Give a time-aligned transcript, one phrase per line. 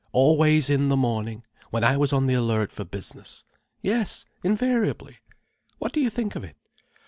[0.13, 3.43] Always in the morning, when I was on the alert for business.
[3.83, 5.17] Yes, invariably.
[5.77, 6.55] What do you think of it?